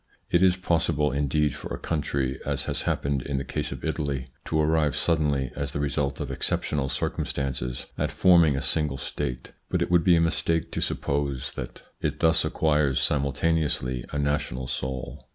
[0.31, 4.29] It is possible indeed for a country, as has happened in the case of Italy,
[4.45, 9.79] to arrive suddenly, as the result of exceptional circumstances, at forming a single State, but
[9.79, 15.27] it would be a mistake to suppose that it thus acquires simultaneously a national soul.